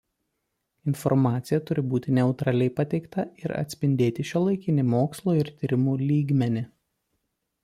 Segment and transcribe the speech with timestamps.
[0.91, 6.67] Informacija turi būti neutraliai pateikta ir atspindėti šiuolaikinį mokslo ir tyrimų lygmenį.